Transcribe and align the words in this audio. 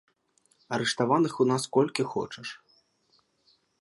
Арыштаваных 0.77 1.33
у 1.45 1.47
нас 1.51 1.63
колькі 1.75 2.03
хочаш! 2.15 2.47